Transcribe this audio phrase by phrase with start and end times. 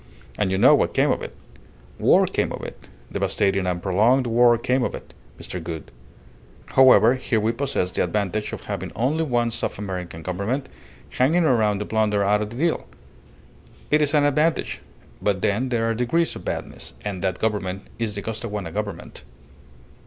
[0.35, 1.35] And you know what came of it.
[1.99, 5.63] War came of it; devastating and prolonged war came of it, Mr.
[5.63, 5.91] Gould.
[6.69, 10.69] However, here we possess the advantage of having only one South American Government
[11.11, 12.87] hanging around for plunder out of the deal.
[13.91, 14.81] It is an advantage;
[15.21, 19.23] but then there are degrees of badness, and that Government is the Costaguana Government."